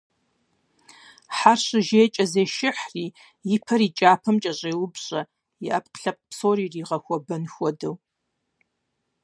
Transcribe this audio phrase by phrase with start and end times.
[1.37, 3.05] Хьэр щыжейкӀэ зешыхьри,
[3.55, 5.21] и пэр и кӀапэм кӀэщӀеупщӀэ,
[5.65, 7.95] и Ӏэпкълъэпкъ псор иригъэхуэбэн хуэдэу.